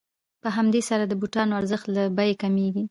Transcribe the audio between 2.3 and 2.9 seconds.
کمېږي